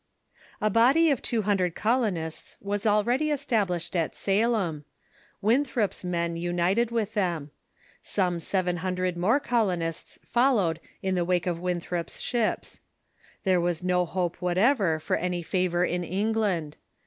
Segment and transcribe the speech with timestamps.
[0.59, 4.83] A body of two hundred colonists was already established at Salem.
[5.43, 7.51] Winthrop's men united with them.
[8.01, 12.79] Some seven hun dred more colonists followed in the wake of Winthrop's ships.
[13.43, 16.77] There was no hope whatever for any favor in England.